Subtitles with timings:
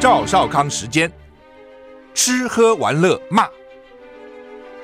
[0.00, 1.12] 赵少康时间，
[2.14, 3.46] 吃喝玩乐骂，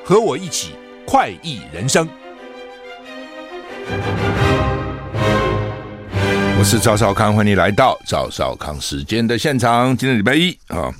[0.04, 0.74] 和我一起
[1.06, 2.06] 快意人生。
[6.58, 9.96] 我是赵少康，欢迎你来到赵少康时间的现场。
[9.96, 10.92] 今天礼拜一啊，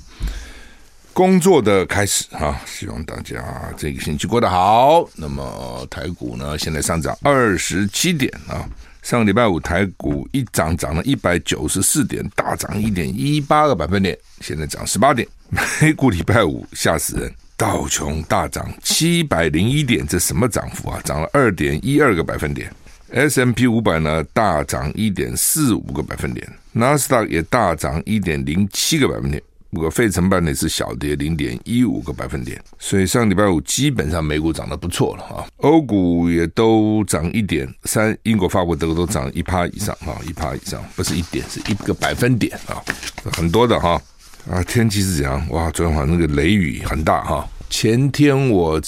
[1.13, 5.07] 工作的开始啊，希望大家这个星期过得好。
[5.15, 8.65] 那么台股呢，现在上涨二十七点啊。
[9.07, 15.25] 上个礼拜五台股一涨涨了一百九十四点，大涨一点一八个百分点，现在涨十八点。
[15.81, 20.99] 美股礼拜五吓死人，道琼大涨七百零一点，这什么涨幅啊？
[21.05, 22.69] 涨了二点一二个百分点。
[23.13, 29.41] S M P 五百呢大涨一点四五个百分点，纳斯达克也大涨一点零七个百分点。
[29.69, 42.81] 不过，费城半呢是小跌零点一五个百分点，所以上礼拜五基本上美股涨得不错了啊，欧股也都涨一点三，英国、法国、德国都涨一趴以上啊，一趴以上，不是一点，是一个百分点啊，
[43.33, 44.01] 很多的哈
[44.49, 45.45] 啊，天气是怎样？
[45.49, 48.81] 哇，昨天晚上那个雷雨很大哈，前天我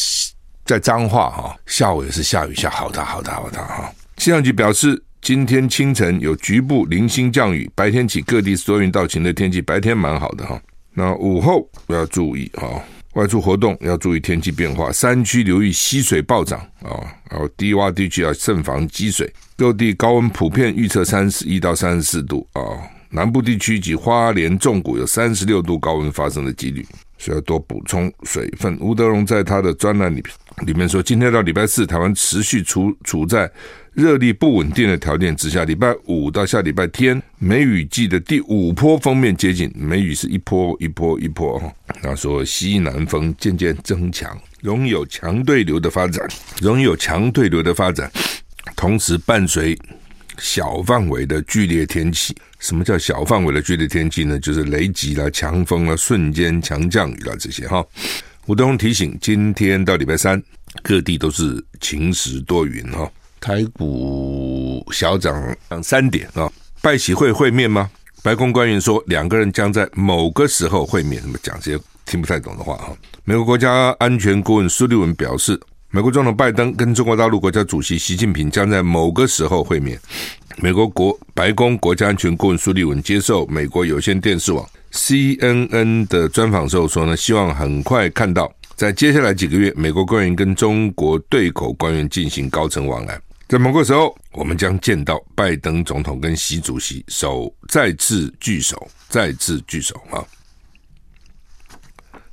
[0.66, 5.04] 在彰化哈，下午也是下雨下好大好大好大哈，气象局表示。
[5.22, 10.60] 今天清晨有局部零星降雨，白天起各地多云到晴的天气，白天蛮好的哈。
[10.94, 12.82] 那午后要注意啊，
[13.14, 19.32] 外出活动要注意天气变化，山区留意溪水暴涨啊，然后低洼地区要慎防积水。
[19.56, 22.62] 各地高温普遍预测三十一到三十四度啊，
[23.10, 26.86] 南部地区及花莲纵谷有三十六度高温发生的几率，
[27.18, 28.78] 需要多补充水分。
[28.82, 30.24] 吴德荣在他的专栏里
[30.66, 33.50] 里面说，今天到礼拜四，台湾持续处处在。
[33.94, 41.74] 热力不稳定的条件之下，礼拜五到下礼拜天，梅雨季的第五波锋面接近，梅雨是一波一波一波哈。
[42.02, 46.26] 他说西南风渐渐增强，容易有强对流的发展，
[46.62, 48.10] 容易有强对流的发展，
[48.76, 49.78] 同时伴随
[50.38, 52.36] 小范围的剧烈天气。
[52.60, 54.40] 什么叫小范围的剧烈天气呢？
[54.40, 57.86] 就是雷击啦、强风啦、瞬间强降雨啦这些哈。
[58.46, 60.42] 吴东提醒，今天到礼拜三，
[60.84, 63.12] 各地都是晴时多云哈。
[63.40, 66.52] 台股小涨两三点啊！
[66.82, 67.90] 拜喜会会面吗？
[68.22, 71.22] 白宫官员说，两个人将在某个时候会面。
[71.22, 72.96] 什么讲这些听不太懂的话哈？
[73.24, 80.00] 美国国家安全顾问苏利文表示，美国总统拜登跟中国大陆国家主席习近平将在某个时候会面。
[80.58, 93.18] 美国国白宫国家安全顾问苏利文接受美国有线电视网 CNN 的专访时候说呢，希望很快看到，在接下来几个月，美国官员跟中国对口官员进行高层往来。
[93.50, 100.22] 在某个时候，我们将见到拜登总统跟习主席手再次聚首，再次聚首啊！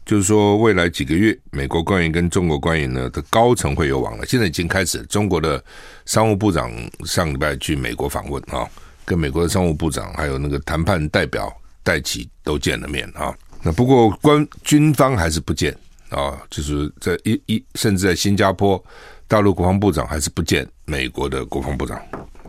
[0.04, 4.26] 就是说，未来几个月，美国官员跟中国官员呢的高层会有往来。
[4.26, 5.64] 现在已经开始，中国的
[6.04, 6.70] 商务部长
[7.06, 8.68] 上礼拜去美国访问啊，
[9.06, 11.50] 跟美国的商务部长还有那个谈判代表
[11.82, 13.34] 戴琪都见了面啊。
[13.62, 15.74] 那不过官军方还是不见
[16.10, 18.84] 啊，就是在一一甚至在新加坡。
[19.28, 22.00] 大陆国防部长还是不见美国的国防部长。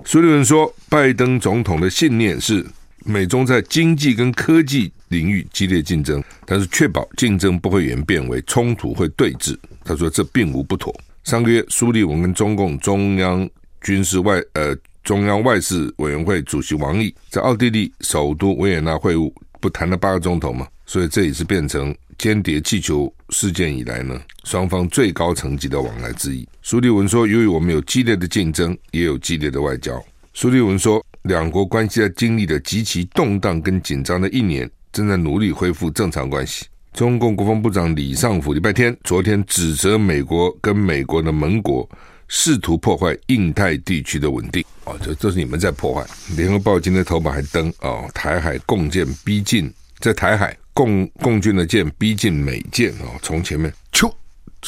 [0.05, 2.65] 苏利文说，拜登总统的信念是
[3.03, 9.57] 美中在经济跟科技领域激烈竞争，但是确保竞争不会演变为冲突会对峙。
[9.83, 10.93] 他说这并无不妥。
[11.23, 13.49] 上个月，苏利文跟中共中央
[13.81, 21.93] 军事外呃中央外事委员会主席王毅在奥地利首都维也纳会晤，不谈了八个钟头嘛，所以这也是变成。
[22.17, 26.47] 间谍气球事件以来呢，双方最高层级的往来之一。
[26.63, 30.03] 苏利文说，由于我们有激烈的竞争，也有激烈的外交。
[30.33, 36.65] 苏利文说，两国关系在经历了极其动荡跟紧张的一年，正在努力恢复正常关系。
[36.93, 41.87] 中共国防部长李尚福礼拜天昨天指责美国跟美国的盟国
[42.27, 44.63] 试图破坏印太地区的稳定。
[44.85, 46.03] 哦，这这是你们在破坏。
[46.35, 50.57] 联合报今天头版还登哦，台海共建逼近，在台海。
[50.77, 54.13] 共共军的舰逼近美舰哦，从前面咻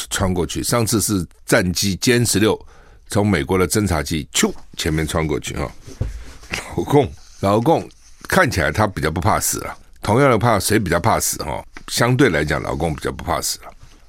[0.09, 0.63] 穿过去。
[0.63, 2.59] 上次是战机歼十六
[3.09, 5.71] 从美国的侦察机咻前面穿过去哈。
[6.75, 7.11] 老共
[7.41, 7.87] 老共
[8.27, 11.63] 看起来他比较不怕死了，同样的怕谁比较怕死哈？
[11.89, 13.65] 相对来讲，老共比较不怕死了，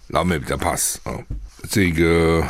[0.06, 1.12] 老美比较怕死啊。
[1.68, 2.42] 这个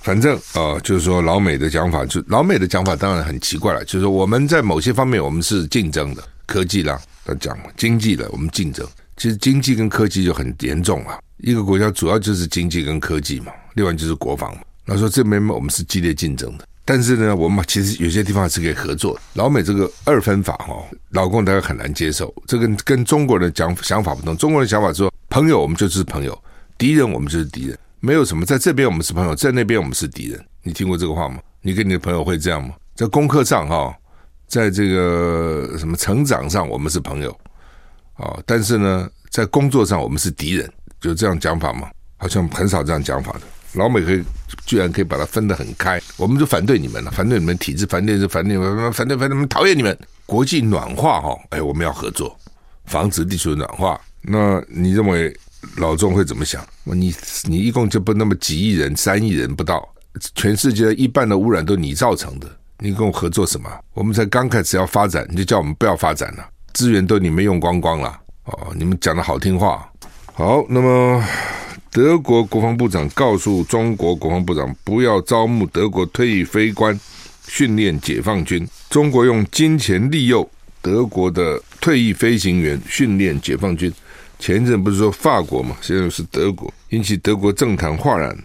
[0.00, 6.98] 反正啊，就是说老美的讲法，就老美的讲法当然很奇怪了，就是说我们在某些方面我们是竞争的科技啦。
[7.24, 8.86] 他讲嘛，经济的我们竞争，
[9.16, 11.18] 其实经济跟科技就很严重了。
[11.38, 14.62] 一个国家主要就是经济跟科技嘛，另外就是国防嘛。
[14.86, 19.20] 他说这边我们是激烈竞争的，但是呢，我们其实有些地方是可以合作的。
[19.34, 22.32] 老美这个二分法哈，老共大家很难接受。
[22.46, 26.38] 这跟跟中国人讲想法不同，中国人想法是说，朋友我们就是朋友，
[26.76, 30.44] 敌人我们就是敌人，没有什么在这边我们是朋友，在那边我们是敌人。
[30.62, 31.38] 你听过这个话吗？
[31.62, 32.74] 你跟你的朋友会这样吗？
[32.94, 33.96] 在功课上哈。
[34.46, 37.30] 在这个什么成长上，我们是朋友；
[38.14, 40.70] 啊，但是呢，在工作上我们是敌人，
[41.00, 41.88] 就这样讲法嘛？
[42.16, 43.40] 好像很少这样讲法的。
[43.74, 44.22] 老美可以
[44.64, 48.56] 居然可以把它分得很开，我们就反对你们了，反对你们体制，反对是反对，
[48.92, 49.98] 反对反对，讨厌你们。
[50.26, 52.38] 国际暖化哈，哎，我们要合作，
[52.84, 54.00] 防止地球暖化。
[54.22, 55.36] 那你认为
[55.76, 56.64] 老中会怎么想？
[56.84, 57.12] 你
[57.42, 59.86] 你一共就不那么几亿人，三亿人不到，
[60.36, 62.48] 全世界一半的污染都你造成的，
[62.84, 63.70] 你跟我合作什么？
[63.94, 68.74] 我们才刚开始要发展，你就叫我们不要发展了，资源都你们用光光了哦。
[68.76, 69.90] 你们讲的好听话，
[70.34, 71.24] 好，那么
[71.90, 77.00] 德国国防部长告诉中国国防部长，不要招募德国退役飞官
[77.48, 78.68] 训练解放军。
[78.90, 80.46] 中国用金钱利诱
[80.82, 83.90] 德国的退役飞行员训练解放军。
[84.38, 88.36] 前一阵不是说法国嘛，现在是德国，引起德国政坛哗然。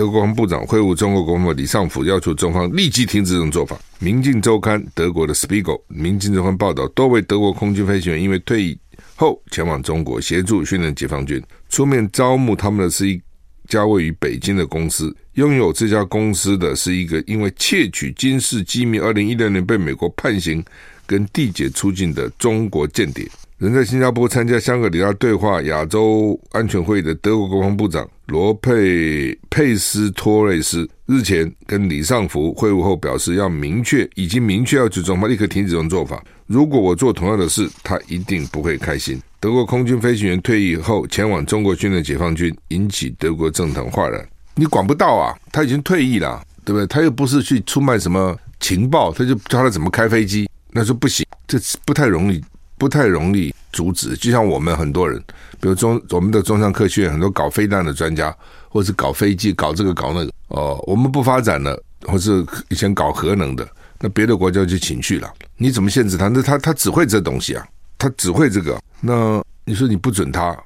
[0.00, 3.76] 德国防部长会晤中国国防部李尚福，要求中方立即停止这种做法。
[3.98, 8.78] 《明镜周刊》德国的 Spiegel，《明镜周刊》报道，多位德国空军飞行员因为退役
[9.14, 11.38] 后前往中国协助训练解放军，
[11.68, 13.20] 出面招募他们的是一
[13.68, 15.14] 家位于北京的公司。
[15.34, 20.64] 拥有这家公司的是一个因为窃取军事机密，二零一六年被美国判刑
[21.04, 23.28] 跟缔结出境的中国间谍。
[23.60, 36.24] 人在新加坡参加香格里拉对话亚洲安全会议的德国国防部长罗佩佩斯托瑞斯日前跟李尚福会晤后表示，要明确已经明确要求中方立刻停止这种做法。
[36.46, 39.20] 如果我做同样的事，他一定不会开心。
[39.38, 44.26] 德国空军飞行员退役后前往中国训练解放军，引起德国政坛哗然。
[44.54, 46.86] 你管不到啊，他已经退役了，对不对？
[46.86, 52.42] 他又不是去出卖什么情报，他就教他怎么开飞机，那说不行，这不太容易，
[52.80, 54.16] 不太容易阻止。
[54.16, 55.22] 就像我们很多人，
[55.60, 58.34] 比如中我们的中山科学院很多搞飞弹的专家，
[58.70, 63.68] 或是搞飞机、搞这个搞那个，哦，我们不发展了，或是以前搞核能的，
[64.00, 65.30] 那别的国家就请去了。
[65.58, 66.28] 你怎么限制他？
[66.28, 67.62] 那他他只会这东西啊，
[67.98, 70.56] 他只会这个，那你说你不准他，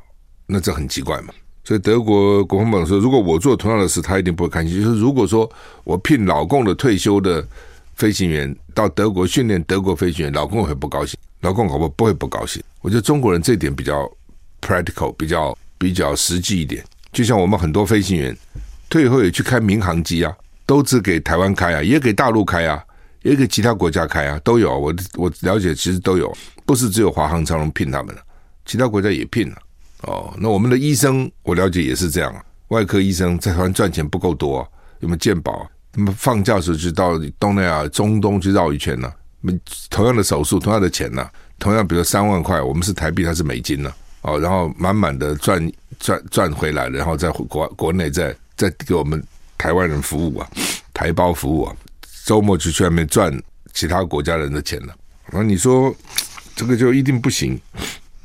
[0.46, 1.34] 那这很奇怪嘛。
[1.64, 4.80] 所以德国国防部长说，如果我做同样的事，他一定不会开心。
[4.80, 5.50] 就是如果说
[5.82, 7.44] 我聘老共的退休的
[7.96, 12.62] 飞行员到德国训练德国飞行员，老公会不高兴，老公可不不会不高兴。
[12.80, 14.10] 我觉得中国人这点比较
[14.60, 16.84] practical，比较比较实际一点。
[17.12, 18.36] 就像我们很多飞行员
[18.90, 20.36] 退后也去开民航机啊，
[20.66, 22.82] 都只给台湾开啊，也给大陆开啊，
[23.22, 24.78] 也给其他国家开啊，都有。
[24.78, 26.36] 我我了解，其实都有，
[26.66, 28.20] 不是只有华航、长荣聘他们了，
[28.66, 29.56] 其他国家也聘了。
[30.02, 32.44] 哦，那我们的医生，我了解也是这样啊。
[32.68, 34.68] 外科医生在台湾赚钱不够多啊，
[34.98, 35.66] 有没有健保？
[35.94, 39.12] 那么放假时候就到东南亚、中东去绕一圈呢、
[39.90, 43.92] 同样的手术，同样的钱呢、同样，比如三万块，我们是台币，他是美金呢、
[44.22, 49.22] 哦，然后满满的赚赚赚回来，然后在国国内再再给我们
[49.56, 50.50] 台湾人服务啊，
[50.92, 51.76] 台胞服务啊，
[52.24, 53.32] 周末就去外面赚
[53.72, 54.96] 其他国家人的钱了、啊。
[55.32, 55.94] 那你说
[56.56, 57.60] 这个就一定不行？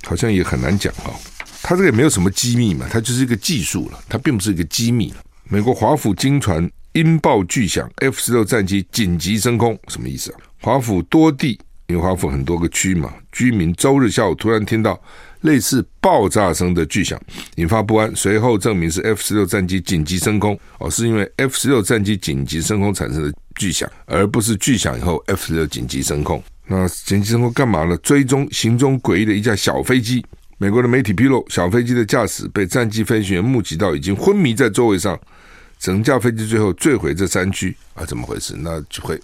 [0.06, 1.14] 好像也很难讲哈、哦。
[1.62, 5.14] 它这个也没有什么机密嘛，它就是一个技术了，它并不是一个机密。
[5.44, 10.40] 美国华府经传音爆巨响，F 十六战机紧急升空，什么意思啊？
[10.62, 15.00] 华府多地，因为华府很多个区嘛，居民周日下午突然听到
[15.42, 17.20] 类似爆炸声的巨响，
[17.56, 18.14] 引发不安。
[18.16, 26.44] 随后证明是 F 十六战机紧急升空，哦，是因为 F 十六战机紧急升空产生的巨响，而不是巨响以后 F 十六紧急升空。
[26.68, 27.96] 那紧急升空干嘛呢？
[27.98, 30.26] 追踪行踪诡异的一架小飞机。
[30.58, 35.18] 美国的媒体披露，小飞机的驾驶被战机飞行员目击到已经昏迷在座位上，
[35.80, 38.54] 整架飞机最后坠毁这山区啊，怎么回事？
[38.60, 39.20] 那就会，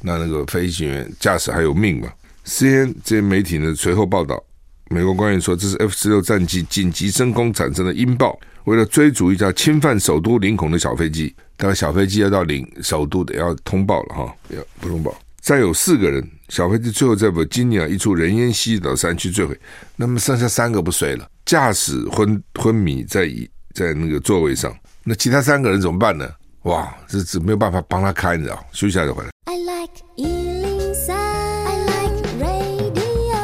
[0.00, 2.12] 那那个飞行员驾驶还有命吗
[2.44, 4.42] ？C N 这些媒体呢随后报道，
[4.90, 15.16] 美国官员说这是 F 十六战机紧急升空产生的音爆，为了追逐一架侵犯首都领空的小飞机，大概小飞机要到领首都得要通报了哈，要不通报。
[15.40, 19.56] 再有四个人，小飞机最后在维吉尼亚一处人烟稀少山区坠毁，
[19.94, 23.28] 那么剩下三个不睡了，驾驶昏昏迷在
[23.72, 24.72] 在那个座位上，
[25.04, 26.28] 那其他三个人怎么办呢？
[26.62, 28.64] 哇，这这没有办法帮他开，你知道？
[28.70, 29.30] 休息一下就回来。
[29.46, 33.34] I like 103, I like radio。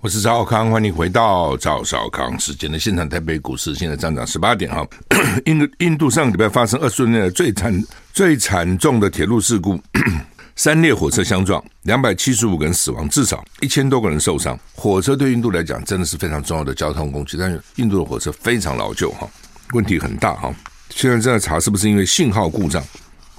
[0.00, 3.06] 我是赵少康，欢迎回到赵少康时间的现场。
[3.06, 4.86] 台北股市现在上涨十八点哈。
[5.44, 9.78] 印印度上个礼拜发生二十年来最惨最惨重的铁路事故。
[10.56, 14.58] 三列火车相撞，两百七十五个人死亡，至少一千多个人受伤。
[14.74, 19.28] 火车对印度来讲真的是非常重要的交通工具，但是印度的火车非常老旧哈，
[19.72, 20.54] 问题很大哈。
[20.90, 22.82] 现在正在查是不是因为信号故障，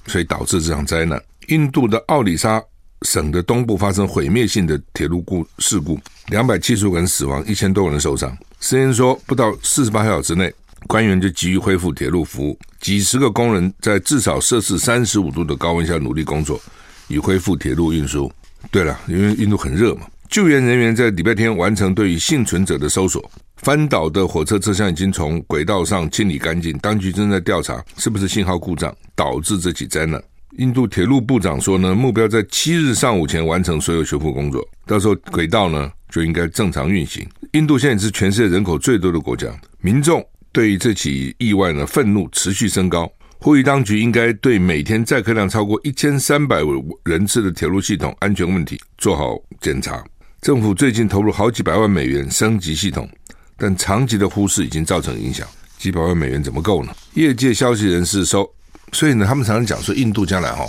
[0.08, 1.22] 所以导致这场灾难。
[1.48, 2.62] 印度的奥里沙
[3.02, 8.36] 省的东部发生毁灭性的铁路故事故，两百七十五人死亡，一千多人受伤。
[8.62, 10.54] CNN 说，不到四十八小时内，
[10.88, 16.62] 官员就急于恢复铁路服务，几十个工人在至少摄氏三十五度的高温下努力工作。
[17.08, 18.32] 以恢复铁路运输。
[18.70, 30.24] 对了，因为印度很热嘛，救援人员在礼拜天完成对于幸存者的搜索，翻倒的火车车厢已经从轨道上清理干净，当局正在调查是不是信号故障导致这起灾难。
[30.58, 37.28] 印度铁路部长说呢，目标在七日上午前完成所有修复工作，到时候轨道呢就应该正常运行。
[37.52, 43.12] 印度现在是全世界人口最多的国家，民众对于这起意外呢愤怒持续升高。
[43.40, 46.62] 呼吁当局应该对每天载客量超过一千三百
[47.04, 50.02] 人次的铁路系统安全问题做好检查。
[50.42, 53.08] 政府最近投入好几百万美元升级系统，
[53.56, 55.48] 但长期的忽视已经造成影响。
[55.78, 56.92] 几百万美元怎么够呢？
[57.14, 58.52] 业界消息人士说，
[58.92, 60.68] 所以呢，他们常常讲说，印度将来哈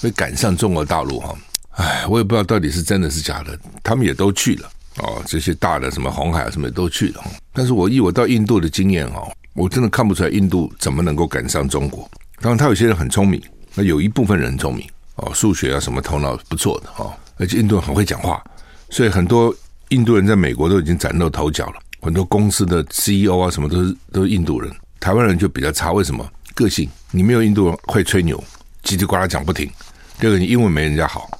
[0.00, 1.36] 会赶上中国大陆哈。
[1.72, 3.58] 哎，我也不知道到底是真的是假的。
[3.82, 7.22] 他们也都去了哦，这些大的什么红海啊什么也都去了。
[7.52, 9.30] 但是我以我到印度的经验哈。
[9.52, 12.10] 我真的看不出来印度怎么能够赶上中国。
[12.40, 13.38] 当然，他有些人很聪明，
[13.74, 18.42] 那有一部分人聪明哦，数学啊什么头脑不错的哦，而且印度很会讲话，
[18.90, 19.54] 所以很多
[19.88, 21.80] 印度人在美国都已经崭露头角了。
[22.02, 25.92] 很多公司的 CEO 啊什么都是都是印度人，台湾人就比较差。
[25.92, 26.28] 为什么？
[26.54, 28.42] 个性，你没有印度人会吹牛，
[28.82, 29.70] 叽里呱啦讲不停。
[30.18, 31.30] 第二个，你英文没人家好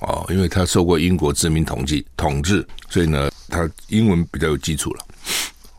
[0.00, 5.04] 哦，因为他受过英国殖民统计统治，所以呢，他英文比较有基础了。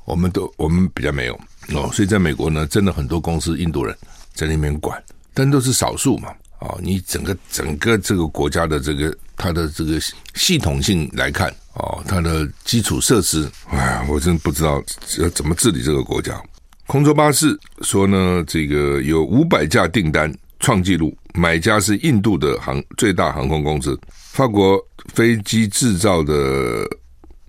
[0.05, 1.39] 我们都我们比较没有。
[1.73, 3.95] 哦，所以在美国呢，真的很多公司印度人
[4.33, 5.03] 在那边管，
[5.33, 6.33] 但都是少数嘛。
[6.59, 9.99] 哦，你整个整个这个国家的这个它的这个
[10.33, 14.83] 系统性来看，哦，它的基础设施，哎，我真不知道
[15.19, 16.41] 要怎么治理这个国家。
[16.87, 23.99] 空中巴士说呢，这个有五百架订单创纪录，买家是印度的航最大航空公司，
[24.31, 24.83] 法国
[25.13, 26.33] 飞机制造的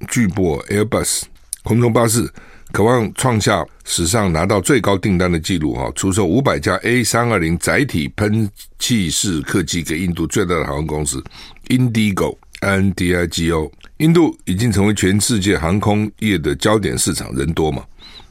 [0.08, 1.22] 巨擘 Airbus
[1.62, 2.30] 空中巴士。
[2.70, 5.90] 渴望创下史上拿到最高订单的记录哈！
[5.94, 8.48] 出售五百架 A 三二零载体喷
[8.78, 11.22] 气式客机给印度最大的航空公司
[11.68, 13.72] Indigo，N-D-I-G-O。
[13.98, 17.82] 印度已经成为全世界航空业的焦点市场，人多嘛，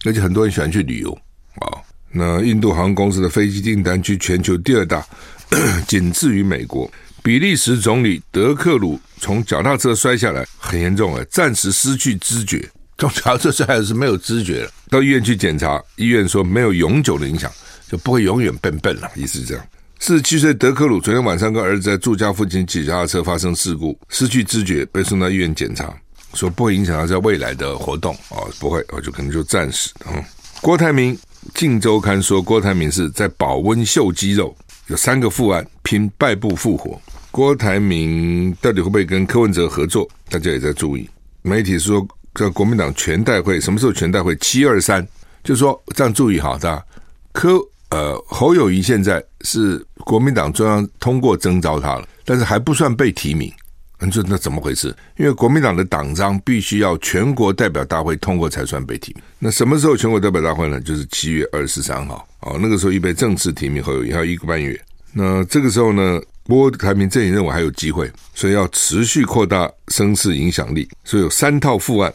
[0.05, 1.11] 而且很多人喜欢去旅游
[1.55, 1.81] 啊。
[2.11, 5.05] 那印度航空公司的飞机订单居全球第二大，
[5.87, 6.89] 仅次于美国。
[7.23, 12.65] 比利时总理德克鲁从脚踏车摔下来，很严重啊，暂时失去知觉。
[12.97, 17.51] 从脚这时还是没有知觉了，到医院去检查，医院说没有永久的影响，
[17.87, 19.63] 就不会永远笨笨了，意思是这样。
[19.99, 25.95] 四十七岁德克鲁昨天晚上跟儿子在住家附近骑脚踏车发生事故，失去知觉，被送到医院检查，
[26.33, 29.91] 说不会影响他在未来的活动啊、哦，不会，我，就可能就暂时。
[30.07, 30.23] 嗯，
[30.61, 31.15] 郭台铭
[31.53, 34.55] 《镜周刊》说郭台铭是在保温秀肌肉，
[34.87, 36.99] 有三个副案拼败部复活。
[37.29, 40.09] 郭台铭到底会不会跟柯文哲合作？
[40.29, 41.07] 大家也在注意，
[41.43, 42.07] 媒体说。
[42.37, 44.35] 这国民党全代会什么时候全代会？
[44.35, 45.05] 七二三，
[45.43, 46.85] 就说这样注意哈，大家
[47.31, 47.57] 柯
[47.89, 53.51] 呃侯友谊现在是国民党中央通过征召他了，但是还不算被提名。
[53.99, 54.95] 你说那怎么回事？
[55.17, 59.23] 因为国民党的党章必须要全国代表大会通过才算被提名。
[59.39, 60.79] 那什么时候全国代表大会呢？
[60.79, 64.79] 就是七月二十三号哦，那个时候预备正式提名侯友谊，还有一个半月。
[65.11, 66.21] 那这个时候呢？
[66.49, 72.13] 郭台铭阵营认为还有机会，所以要持续扩大声势影响力，所以有三套副案，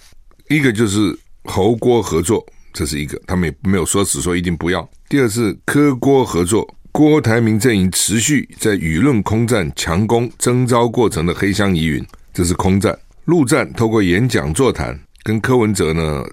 [0.54, 4.88] 一个就是侯郭合作，这是一个，他们也没有说死说一定不要。
[5.08, 12.98] 第二是柯郭合作，郭台铭阵营持续在舆论空战强攻征召过程的黑箱疑云，这是空战。
[13.24, 16.24] 陆战透过演讲座谈跟柯文哲呢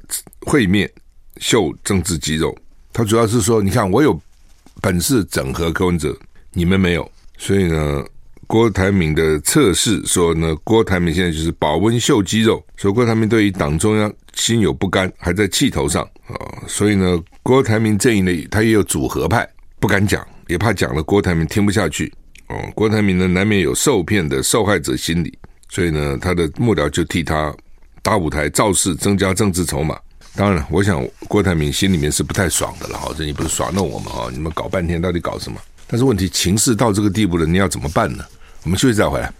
[0.41, 0.89] 会面
[1.38, 2.57] 秀政治肌肉，
[2.91, 4.19] 他主要是说，你看我有
[4.81, 6.17] 本事整合柯文哲，
[6.51, 7.09] 你们没有。
[7.38, 8.03] 所以呢，
[8.50, 16.34] 郭台铭的测试说呢，郭台铭现在就是保温秀肌肉，说郭台铭对于党中央心有不甘，还在气头上啊。
[16.68, 19.48] 所以呢，郭台铭阵营里他也有组合派，
[19.79, 22.12] 不敢讲，也怕讲了郭台铭听不下去
[22.48, 22.58] 哦。
[22.74, 25.32] 郭台铭呢，难免有受骗的受害者心理，
[25.70, 27.56] 所以呢，他的幕僚就替他
[28.01, 29.96] 搭舞台造势，增加政治筹码。
[30.36, 34.27] 当然，我想郭台铭心里面是不太爽的了哈，这你不是耍弄我们啊？
[34.34, 35.62] 你们搞半天到底搞什么？
[35.86, 38.25] 但是问题情势到这个地步了，你要怎么办呢？
[38.63, 39.31] 我们休息再回来。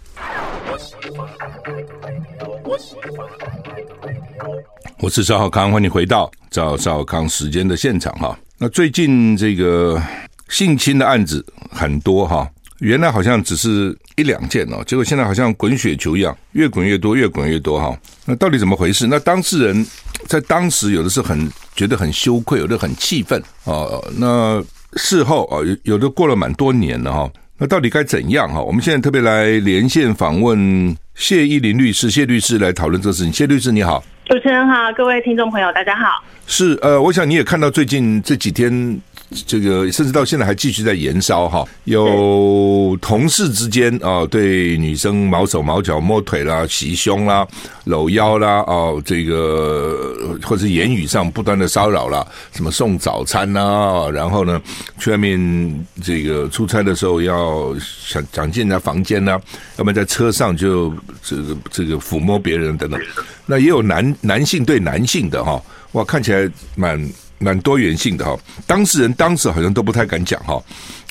[4.98, 8.38] 我是赵浩康，欢迎回到赵少康时间的现场哈。
[8.58, 10.00] 那最近这个
[10.48, 12.48] 性侵的案子很多哈，
[12.78, 17.98] 原来好像只是一两件哦，结果现在好像滚雪球一样，越滚越多，越滚越多哈。
[18.24, 19.06] 那到底怎么回事？
[19.06, 19.86] 那当事人
[20.26, 24.02] 在当时有的是很觉得很羞愧，有的很气愤哦。
[24.16, 24.62] 那
[24.96, 27.30] 事后啊，有有的过了蛮多年了哈，
[27.62, 28.58] 那到底该怎样哈？
[28.58, 33.30] 我们现在特别来连线访问谢依霖律师，谢律师来讨论这个事情。
[33.30, 36.24] 谢律师你好，主持人好，各位听众朋友大家好。
[36.46, 38.98] 是呃，我想你也看到最近这几天
[39.46, 41.64] 这个甚至到现在还继续在延烧哈。
[41.84, 47.46] 有同事之间啊，对女生毛手毛脚、摸腿啦、袭胸啦、
[47.84, 54.60] 搂腰啦，哦，这个或者言语上不断的骚扰啦，什么送早餐呐，然后呢，
[54.98, 59.38] 去外面这个出差的时候要想想进人家房间呐，
[59.76, 63.00] 要么在车上就这个这个抚摸别人等等。
[63.46, 65.60] 那也有男男性对男性的哈，
[65.92, 67.00] 哇，看起来蛮
[67.40, 68.36] 蛮多元性的哈。
[68.66, 70.62] 当事人当时好像都不太敢讲哈，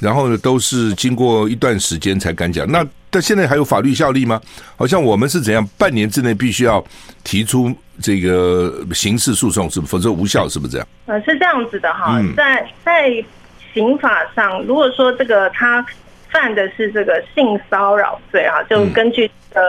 [0.02, 2.66] 然后呢，都是经过一段时间才敢讲。
[2.72, 4.40] 那但现在还有法律效力吗？
[4.78, 6.82] 好像我们是怎样，半年之内必须要
[7.24, 9.92] 提出这个刑事诉讼，是不是？
[9.92, 10.88] 否则无效，是不是这样？
[11.08, 13.26] 呃，是这样子的哈，在在
[13.74, 15.86] 刑法上，如果说这个他
[16.32, 19.62] 犯的是这个性骚扰罪啊，就根据呃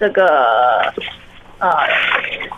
[0.00, 0.92] 这个。
[1.58, 1.70] 呃，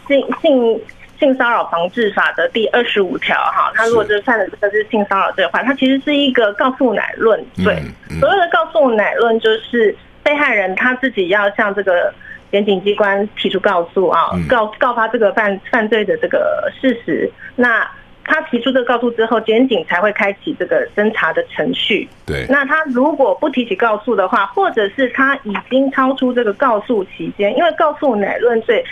[0.09, 0.81] 性性
[1.19, 7.77] 性骚扰防治法的第二十五条哈，他如果是犯了这个是性骚扰罪的话，他其实是一个告诉乃论罪。
[8.21, 12.13] 所谓的告诉乃论，就是被害人他自己要向这个
[12.53, 17.31] 检警机关提出告诉啊，告告发这个犯犯罪的这个事实。
[17.57, 17.89] 那
[18.25, 22.07] 他提出这个告诉之后，检警才会开启这个侦查的程序。
[22.27, 28.85] 对，那他如果不提起告诉的话，或者是他已经超出这个告诉期间，因为告诉乃论罪，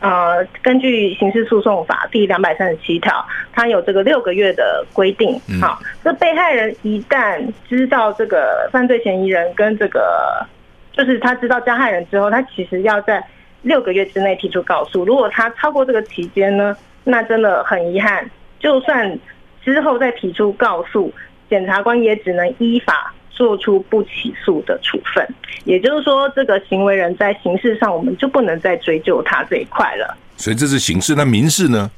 [0.00, 5.38] 呃，根据刑事诉讼法第两百三十七条，它有这个六个月的规定。
[5.60, 7.38] 好，这被害人一旦
[7.68, 10.46] 知道这个犯罪嫌疑人跟这个，
[10.92, 13.22] 就是他知道加害人之后，他其实要在
[13.62, 15.04] 六个月之内提出告诉。
[15.04, 18.30] 如果他超过这个期间呢，那真的很遗憾。
[18.58, 19.18] 就算
[19.62, 21.12] 之后再提出告诉，
[21.50, 25.26] 检察官也只能依法做出不起诉的处分。
[25.64, 30.16] 也就是说，这个行为人在刑事上，我们就不能再追究他这一块了。
[30.36, 31.90] 所以这是刑事，那民事呢？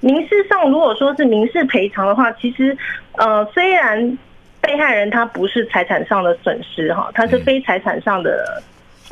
[0.00, 2.76] 民事上，如果说是民事赔偿的话，其实
[3.12, 4.18] 呃，虽然
[4.60, 8.62] 被害人他不是财产上的损失哈，他是非财产上的。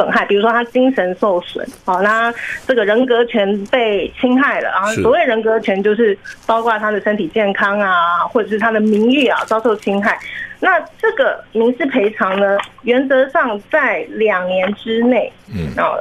[0.01, 2.33] 损害，比如说他精神受损，好，那
[2.67, 10.19] 这个人格权被侵害了，然后所谓人格权就是包括他的身体健康啊，或者是他的名誉啊遭受侵害。
[10.59, 15.93] 那这个民事赔偿呢，原则上在两年之内，嗯，啊，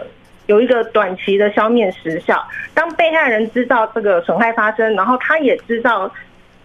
[0.46, 2.42] 有一个短期的消灭时效。
[2.74, 6.10] 当被害人知道这个损害发生，然后他也知道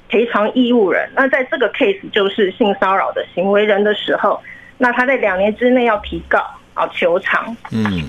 [0.08, 4.40] 赔偿义务人，那在这个 case 就是性骚扰的行为人的时候，
[4.78, 6.40] 那他在两年之内要提告。
[6.74, 7.56] 啊，球场。
[7.72, 8.02] 嗯，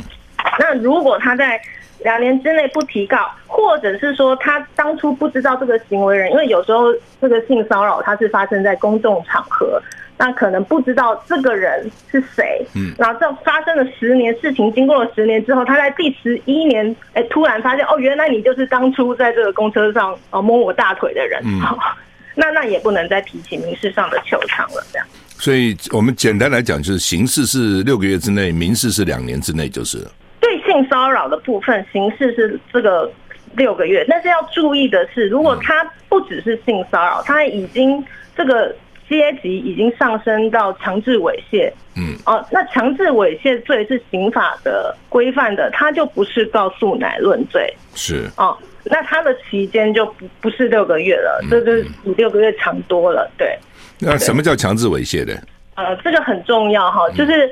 [0.60, 1.60] 那如果他在
[1.99, 9.82] 两年之内不提告，或者是说他当初不知道这个行为人，因为有时候这个性骚扰他是发生在公众场合，
[10.17, 12.65] 那可能不知道这个人是谁。
[12.75, 21.41] 嗯，然后这发生了十年事情，经过了十年之后，他在第十一年，哎、欸，突然发现哦，原来你就是当初在这个公车上哦摸我大腿的人。
[21.45, 21.62] 嗯，
[22.36, 25.08] 那那也不能再提起民事上的求偿了，这样。
[25.38, 30.12] 所以我们简单来讲，就是刑事是六个月之内，民事是两年之内，就是了。
[30.39, 33.12] 对性骚扰的部分，刑事是这个
[33.56, 34.06] 六个月。
[34.08, 38.04] 但是要注意的是，如果他不只是性骚扰，他已经
[38.36, 38.74] 这个
[39.10, 53.58] 阶级已经上升到强制猥亵，嗯，哦，那强制猥亵罪是刑法的规范的，他就不是告诉乃论罪，是哦，那他的期间就不不是六个月了，这个比六个月长多了，对。
[53.99, 55.34] 那什么叫强制猥亵的？
[55.75, 57.51] 呃，这个很重要哈，就是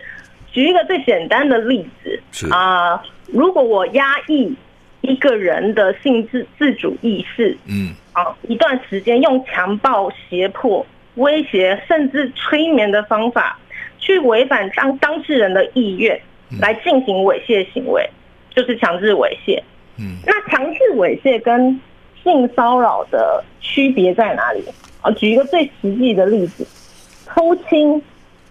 [0.51, 2.47] 举一个最简单的例子，是。
[2.49, 4.55] 啊，如果我压抑
[5.01, 13.59] 一个人的性自自主意识，嗯，啊，一段时间用强暴、胁迫、威胁，甚至催眠的方法，
[13.99, 16.19] 去违反当当事人的意愿
[16.59, 18.09] 来进行猥亵行为，
[18.55, 19.61] 就是强制猥亵。
[19.97, 21.79] 嗯，那强制猥亵跟
[22.23, 24.63] 性骚扰的区别在哪里？
[25.01, 26.65] 啊，举一个最实际的例子，
[27.25, 28.01] 偷亲，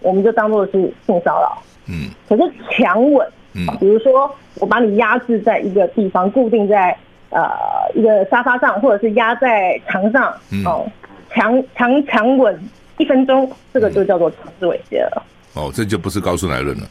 [0.01, 0.71] 我们就当做是
[1.05, 1.61] 性骚扰。
[1.87, 6.95] 嗯，可是强吻，嗯，比如说我把你压制在一个地方，固定在
[7.29, 7.49] 呃
[7.95, 10.31] 一个沙发上，或者是压在墙上，
[10.65, 10.85] 哦，
[11.31, 12.57] 强强强吻
[12.97, 15.23] 一分钟，这个就叫做强制猥亵了。
[15.55, 16.83] 哦，这就不是告诉乃论了。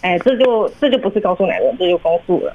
[0.00, 2.52] 哎，这就这就不是告诉乃论，这就公诉了。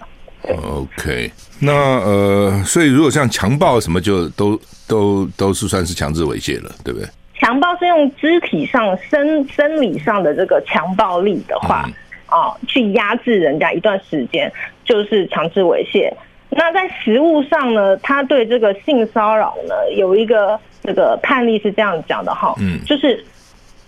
[0.52, 7.08] OK，那呃，所以如果像强暴什么，就都都都是算是强制猥亵了，对不对？
[7.40, 11.90] 强暴是用肢体上、生生理上的这个强暴力的话，
[12.26, 14.52] 啊、嗯，去压制人家一段时间，
[14.84, 16.12] 就是强制猥亵。
[16.50, 23.26] 那在实务上呢，他对这个性骚扰呢，有一个这个判例是这样讲的哈，嗯，就是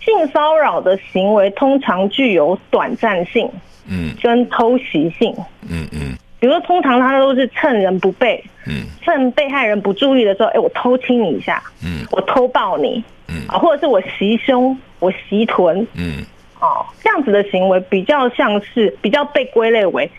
[0.00, 3.48] 性骚扰的行为通常具有短暂性，
[3.88, 5.34] 嗯，跟偷袭性，
[5.68, 6.16] 嗯嗯。
[6.38, 16.24] 比如说通常他都是趁人不备，嗯，趁被害人不注意的时候，哎，我偷亲你一下，嗯，我偷抱你，嗯，啊，或者是我袭胸，我袭臀，嗯，
[16.60, 20.10] 哦，这样子的行为比较像是比较被归类为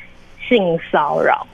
[0.48, 1.46] 性骚扰。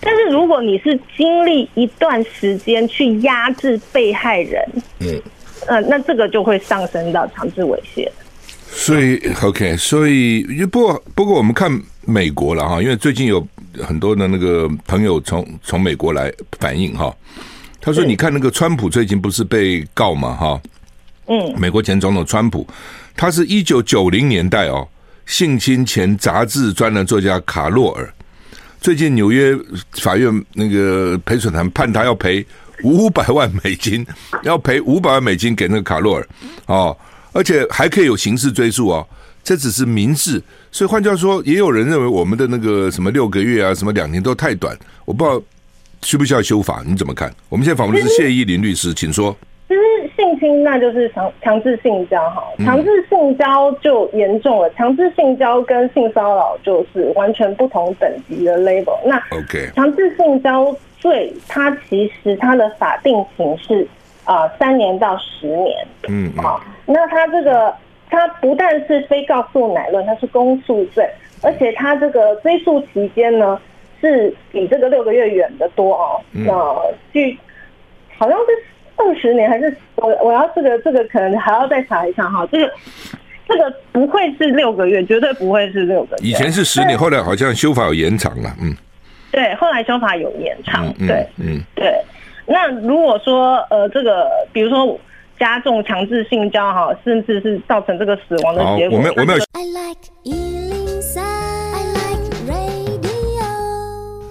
[0.00, 4.64] 但是如果你是经历一段时间去压制被害人，
[5.00, 5.22] 嗯，
[5.68, 8.08] 呃，那这个就会上升到强制猥亵。
[8.80, 11.70] 所以，OK，所以不过不过我们看
[12.06, 13.46] 美国了哈，因为最近有
[13.82, 17.14] 很多的那个朋友从从美国来反映哈，
[17.78, 20.62] 他说你看那个川普最近不是被告嘛哈，
[21.26, 22.66] 嗯，美国前总统川普，
[23.14, 24.88] 他是一九九零年代哦
[25.26, 28.10] 性侵前杂志专栏作家卡洛尔。
[28.80, 29.54] 最近纽约
[29.92, 32.44] 法院那个陪审团判他要赔
[32.82, 34.06] 五百万美金，
[34.42, 36.26] 要赔五百万美金给那个卡洛尔
[36.64, 36.96] 哦，
[37.32, 39.06] 而且还可以有刑事追诉哦。
[39.42, 40.40] 这只是民事，
[40.70, 45.42] 所以换句话说，也有人认为我们的那个什么六个月啊，什么两年都太短，我不知道
[46.02, 47.32] 需不需要修法，你怎么看？
[47.48, 49.34] 我们现在访问的是谢依林律师，请说。
[49.66, 49.80] 其实
[50.14, 54.68] 性侵那就是强强制性交哈，强制性交就严重了。
[54.74, 58.98] 强制性交跟性骚扰就是完全不同等级的 label。
[59.06, 63.86] 那 OK，强制性交罪它其实它的法定刑是
[64.32, 65.86] 啊三年到十年。
[66.08, 67.74] 嗯，好，那他这个
[68.08, 71.08] 他不但是非告诉乃论，他是公诉罪，
[71.42, 73.60] 而且他这个追诉期间呢
[74.00, 76.20] 是比这个六个月远得多哦。
[76.32, 76.52] 那
[77.12, 77.38] 据
[78.16, 78.46] 好像是。
[79.02, 82.70] 二十年还是我我要这个这个可能还要再查一下哈，这个
[83.48, 86.28] 这个不会是六个月，绝对不会是六个月。
[86.28, 88.76] 以前是十年，后来好像修法有延长了，嗯，
[89.32, 91.98] 对，后来修法有延长，对，嗯，对。
[92.52, 94.98] 那如果说呃这个比如说
[95.38, 99.38] 加重强制性交哈，甚至是造成这个死亡的结果，我没有我没有。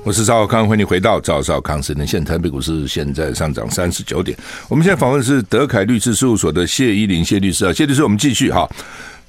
[0.04, 2.06] 我是赵少康，欢迎你回到赵少康时间。
[2.06, 4.38] 现在台北股市现在上涨三十九点。
[4.68, 8.68] 我们现在访问的是德凯律师事务所的谢依霖谢律师啊，谢律师，我们继续哈。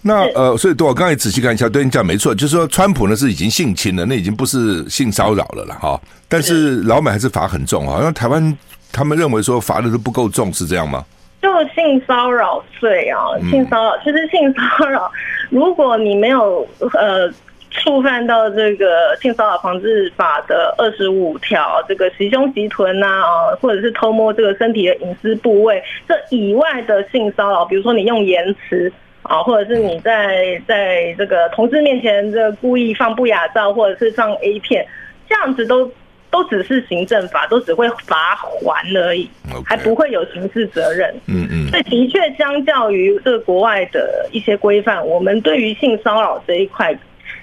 [0.02, 6.00] 那呃，所以对我刚才仔细看一下，对你讲没错，就是说川普呢是已经性侵了，那已经不是性骚扰了了哈。
[6.28, 8.58] 但是老美还是罚很重啊，因为台湾
[8.92, 11.04] 他们认为说罚的都不够重，是这样吗？
[11.42, 13.18] 就性骚扰罪啊，
[13.50, 15.10] 性骚扰其实性骚扰，
[15.50, 17.32] 如果你没有呃。
[17.72, 34.84] 触犯到这个性骚扰防治法的二十五条，这个袭胸袭臀呐，啊，或者是偷摸这个身体的隐私部位，这以外的性骚扰，比如说你用言辞啊，或者是你在在这个同事面前这故意放不雅照，或者是放 A 片，
[35.28, 35.88] 这样子都
[36.30, 39.28] 都只是行政法，都只会罚还而已，
[39.64, 41.14] 还不会有刑事责任。
[41.26, 46.98] 嗯嗯，所以的确，相较于这个国外的一些规范，我们对于性骚扰这一块。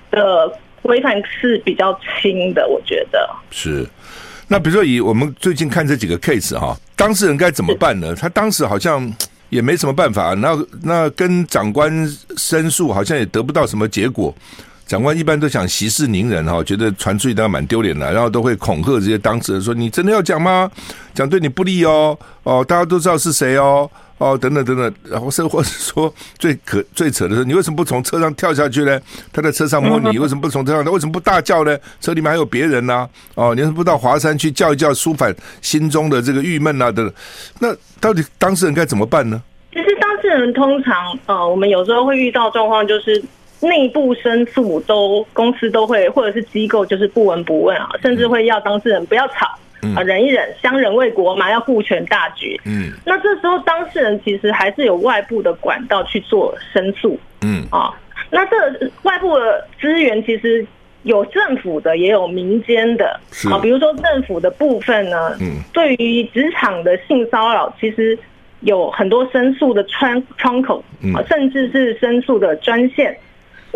[0.09, 0.49] 的
[0.81, 3.85] 规范是比较轻的，我觉得是。
[4.47, 8.15] 那比如说，以我们最近看这几个 case 哈，当事人该怎么办呢？
[8.15, 9.13] 他当时好像
[9.49, 11.91] 也没什么办法，那那跟长官
[12.37, 14.33] 申诉，好像也得不到什么结果。
[14.87, 20.71] 长官一般都想息事宁人哈，觉得传出去当然蛮丢脸的，然后都会恐吓这些当事人说：“你真的要讲吗？
[21.13, 28.99] 讲对你不利哦，哦，大家都知道是谁哦。”哦，等等等等，然后是或者说最可最扯的是，你为什么不从车上跳下去呢？
[29.31, 30.83] 他在车上摸你， 为什么不从车上？
[30.83, 31.77] 他为什么不大叫呢？
[32.01, 33.09] 车里面还有别人呢、啊？
[33.35, 36.91] 哦，你为什么不到华山去叫一叫，舒缓心中的这个郁闷啊？
[36.91, 37.13] 等等，
[37.59, 39.39] 那到底当事人该怎么办呢？
[39.71, 40.95] 其实当事人通常，
[41.27, 43.23] 呃，我们有时候会遇到状况，就是
[43.61, 49.47] 内部申诉都公司都会，或者是机构就是不闻不问啊，甚至会要当事人不要吵。
[49.95, 52.59] 啊，忍一忍，相忍为国嘛，要顾全大局。
[52.65, 57.17] 嗯，那这时候当事人其实还是有外部的管道去做申诉。
[57.41, 57.93] 嗯，啊，
[58.31, 58.55] 那这
[59.03, 60.65] 外部的资源其实
[61.03, 63.19] 有政府的，也有民间的。
[63.31, 68.17] 是啊，比如说政府的部分呢，嗯，对于职场的性骚扰，其实
[68.61, 73.15] 有很多申诉的窗窗口，啊，甚至是申诉的专线。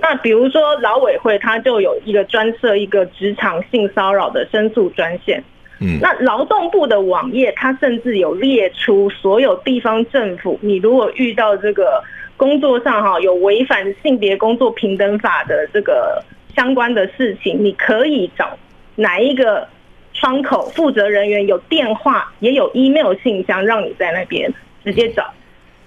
[0.02, 5.42] 那比如说劳委会，它就有一个专设一个职场性骚扰的申诉专线。
[5.80, 12.04] 嗯，那劳动部的网页，它甚至有列出所有地方政府，你如果遇到这个
[12.36, 16.24] 工作上哈有违反性别工作平等法的这个
[16.56, 18.58] 相关的事情，你可以找
[18.96, 19.68] 哪一个
[20.14, 24.52] 窗口负责人员，有电话也有 email 信箱，让你在那边
[24.84, 25.32] 直接找。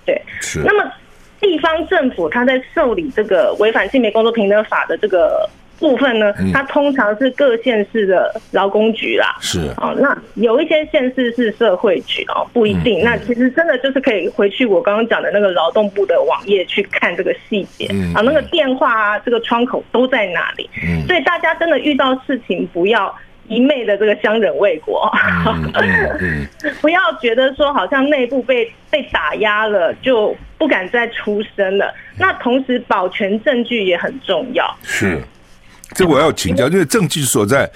[0.04, 0.60] 对，是。
[0.64, 0.90] 那么
[1.44, 5.48] 地方政府他在受理这个违反性别工作平等法的这个。
[5.80, 13.02] 部分呢，它通常是各县市的劳工局啦，是啊，那有一些县市是社会局哦，不一定。
[13.04, 20.70] 那其实真的就是可以回去我刚刚讲的那个劳动部的网页去看这个细节啊，那个电话啊，这个窗口都在哪里。
[21.08, 23.12] 所以大家真的遇到事情不要
[23.48, 25.10] 一昧的这个相忍为国，
[25.46, 31.94] 嗯嗯嗯、 不要觉得说好像内部被被打压了就不敢再出声了。
[32.18, 34.64] 那同时保全证据也很重要。
[34.82, 35.20] 是，
[35.94, 37.70] 这我要请教，因为证据所在，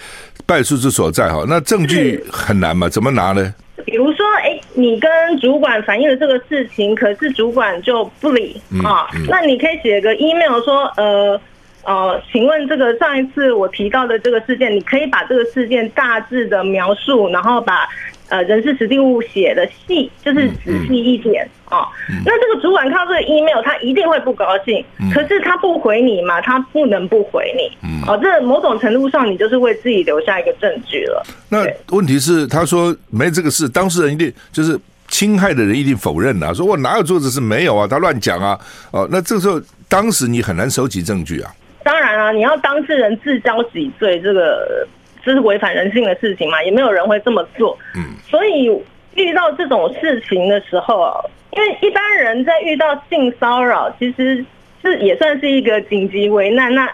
[0.46, 1.44] 败诉之所在哈。
[1.46, 2.88] 那证据很难嘛？
[2.88, 3.54] 怎么拿呢？
[3.84, 11.40] 比如说，哎，你跟主管反映了这个事情，可是主管就不理啊，那你可以写个 email 说，呃。
[11.88, 17.88] 哦，请问这个上一次我提到的这个事件，你可以把这个事件大致的描述，然后把
[18.28, 21.88] 呃人事实地物写的细，就是仔细一点啊。
[22.26, 27.88] 那这个主管靠这个 email，他一定会不高兴，可是他不回你嘛，他不能不回你。
[28.06, 31.24] 哦，这某种程度上，你就是为自己留下一个证据了。
[31.48, 38.60] 那问题是，他说没这个事，当事人一定就是侵害的人一定否认啊，说我哪有做这事，没有啊，他乱讲啊。
[38.90, 41.50] 哦，那这个时候当时你很难收集证据啊。
[41.88, 44.86] 当然啊，你要当事人自交己罪，这个
[45.22, 47.78] 这是违反人性的事情嘛，也没有人会这么做。
[47.96, 48.70] 嗯，所以
[49.14, 51.18] 遇到这种事情的时候啊，
[51.52, 54.44] 因为一般人在遇到性骚扰，其实
[54.82, 56.74] 是也算是一个紧急危难。
[56.74, 56.86] 那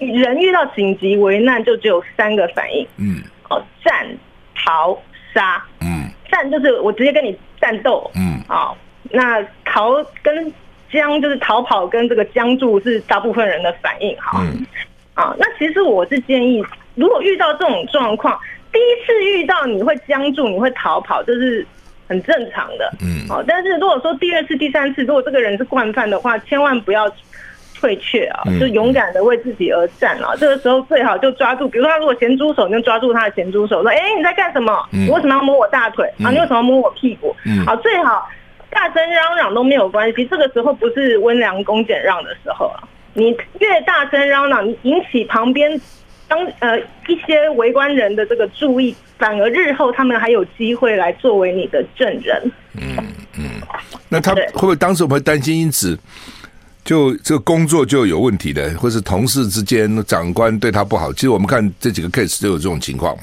[0.00, 2.84] 人遇到紧急危难，就只有三个反应。
[2.96, 4.04] 嗯，哦，战、
[4.56, 5.00] 逃、
[5.32, 5.62] 杀。
[5.80, 8.10] 嗯，战就是我直接跟你战斗。
[8.16, 8.74] 嗯，啊，
[9.12, 10.52] 那逃跟。
[10.92, 14.66] 僵就是逃跑，跟这个僵住是大部分人的反应，哈，嗯、
[15.14, 16.62] 啊，那其实我是建议，
[16.94, 18.38] 如果遇到这种状况，
[18.70, 21.66] 第一次遇到你会僵住，你会逃跑，这是
[22.06, 27.10] 很正常的，嗯，好，但是如果说第二次、第三次，如果这个人是惯犯的话，千万不要
[27.74, 34.86] 退却啊，就勇敢的为自己而战啊，嗯、这个时候最好就抓住，比如说他如果咸猪手，你就抓住他的咸猪手，说，哎，你在干什么？
[34.90, 36.06] 你为什么要摸我大腿？
[36.22, 37.34] 啊，你为什么要摸我屁股？
[37.46, 38.28] 嗯，好，最好。
[38.72, 42.82] 大声嚷嚷都没有关系，这个时候不是温良恭俭让的时候啊！
[43.14, 45.80] 你越大声嚷嚷，你引起旁边
[46.26, 52.50] 当呃一些围观人的这个注意，反而日后他们还有机会来作为你的证人。
[52.74, 52.96] 嗯
[53.38, 53.44] 嗯，
[54.08, 55.98] 那他会不会当时我们会担心，因此
[56.82, 61.12] 就这个工作就有问题的，或是同事之间长官对他不好？
[61.12, 63.14] 其实我们看这几个 case 都有这种情况。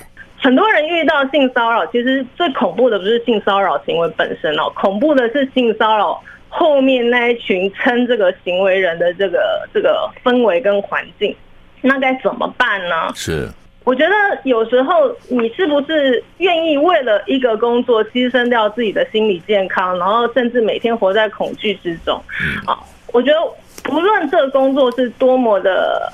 [0.42, 11.36] 很多人遇到性骚扰，其实最恐怖的不是性骚扰行为本身哦，恐怖的是性骚扰后面那一群撑这个行为人的这个这个氛围跟环境，
[11.82, 13.12] 那该怎么办呢？
[13.14, 13.50] 是，
[13.84, 22.16] 我觉得有时候你是不是愿意为了一个工作牺牲掉自己的心理健康，然后甚至每天活在恐惧之中？
[22.66, 22.78] 啊、嗯，
[23.12, 23.38] 我觉得
[23.84, 26.10] 不论这个工作是多么的。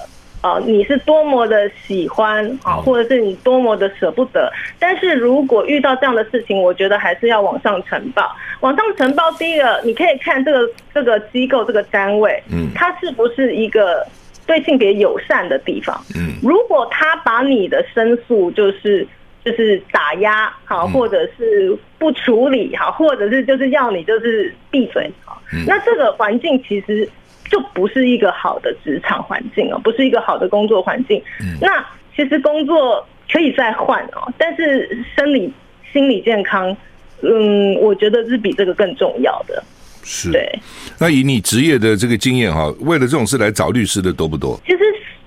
[0.45, 4.51] 啊，你是多么的喜欢啊，或者是你多么的舍不得。
[4.77, 8.31] 但是如果遇到这样的事情，我觉得还是要往上呈报。
[8.59, 14.05] 往上呈报，第一个你可以看这个这个机构这个单位，嗯，它是不是一个
[14.45, 15.99] 对性别友善的地方？
[16.15, 19.07] 嗯，如果他把你的申诉就是
[19.43, 27.09] 就是打压好，或者是不处理好，或者是就是要你就是闭嘴好，那这个环境其实。
[27.49, 31.21] 就不是一个好的职场环境哦，不是一个好的工作环境。
[31.39, 35.51] 嗯，那其实工作可以再换哦，但是生理、
[35.91, 36.75] 心理健康，
[37.21, 39.63] 嗯，我觉得是比这个更重要的。
[40.03, 40.59] 是，对。
[40.99, 44.59] 那以你职业的这个经验哈，为了这种事来找律师的多不多？
[44.65, 44.79] 其实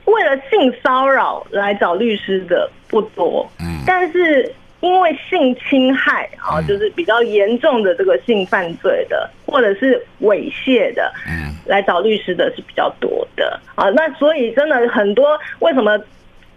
[0.05, 4.53] 为了性骚扰来找律师的不多，嗯，但是。
[4.81, 13.91] 因为性侵害啊，就是比较严重的这个性犯罪的，或者是猥亵的，嗯，来找律师的是比较多的啊。
[13.91, 15.99] 那所以真的很多，为什么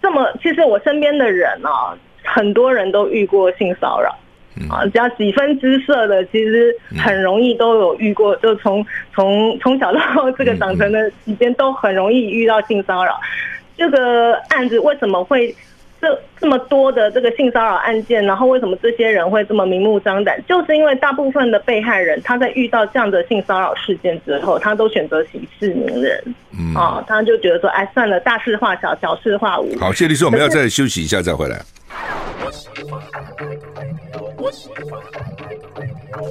[0.04, 0.32] 这么？
[0.40, 4.16] 其实我身边的人啊，很多人都遇过性骚扰
[4.70, 6.72] 啊，只要几分姿色的，其实
[7.04, 8.36] 很容易都有遇过。
[8.36, 13.20] 就从从从小到这个长成的时间，都很容易遇到性骚扰。
[13.76, 15.56] 这个案子为什么会？
[16.02, 20.44] 这这么多的这个性骚扰案件，然后为什么这些人会这么明目张胆？
[20.48, 29.78] 就是因为大部分的被害人，他在遇到这样的性骚扰事件之后，他都选择息事宁人，嗯啊，他就觉得说，哎，算了，大事化小，小事化无。
[29.78, 31.62] 好，谢律师，我们要再休息一下再回来。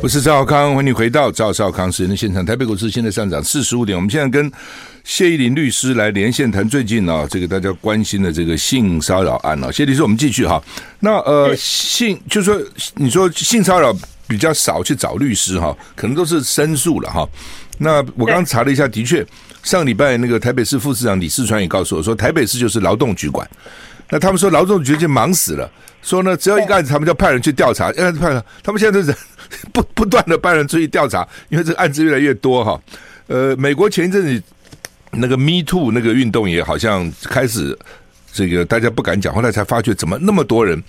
[0.02, 2.44] 我是赵少康，欢迎你回到赵少康时间的现场。
[2.44, 4.50] 台北股市现在上涨四十五点，我们现在跟。
[5.02, 9.72] 谢依林律师来连线谈最近啊，这个大家关心的这个性骚扰案啊。
[9.72, 10.62] 谢律师，我们继续哈。
[11.00, 12.62] 那呃，性就是说，
[12.96, 13.96] 你说性骚扰
[14.28, 17.26] 比较少去找律师哈，可能都是申诉了哈。
[17.78, 19.26] 那我刚刚查了一下，的确，
[19.62, 23.48] 上礼拜那个台北市副市长李世川也告诉我说，台北市就是劳动局管。
[24.10, 25.70] 那他们说劳动局就忙死了，
[26.02, 29.14] 说呢，只要一个案子，他们就派人去调查，哎，派，他们现在都是
[29.72, 32.80] 不不断的派人出去调查，因为这个案子越来越多哈。
[33.28, 34.42] 呃，美国前一阵子。
[35.12, 37.76] 那个 Me Too 那个运动也好像开始
[38.32, 40.80] 这个大家不敢讲，后来才发觉怎么那么多人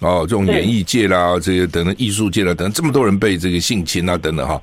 [0.00, 4.60] 哦，这种演艺界啦，这些等等艺术界啦，等等这么多人被这个性侵啊，等等哈。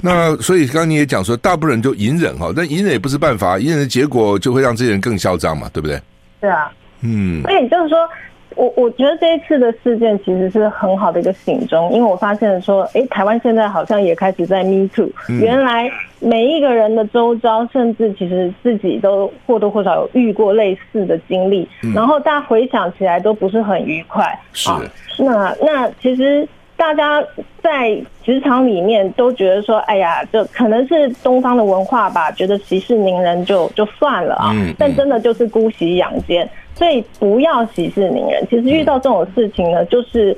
[0.00, 6.00] 那所以刚刚你也讲说，大部分人就隐忍哈，但隐忍也不是办法，隐忍的结果就会让这些人更嚣张嘛，对不对？
[6.40, 6.72] 对啊，
[7.04, 8.08] 嗯，所以就是说。
[8.56, 15.90] 我我觉得这一次的事件其实是很好的一个警钟，因为我发现说，哎，台湾现在好像也开始在 Me Too，原来
[16.20, 24.24] 每一个人的周遭，甚至其实自己都或多或少有遇过类似的经历，然后大家回想起来都不是很愉快。
[24.52, 24.70] 是，
[25.18, 27.24] 那那其实大家
[27.62, 36.48] 在职场里面都觉得说，哎呀，这可能是东方的文化吧，觉得息事宁人就就算了啊，但真的就是姑息养奸。
[36.74, 38.44] 所以不要息事宁人。
[38.50, 40.36] 其实遇到这种事情呢，就是，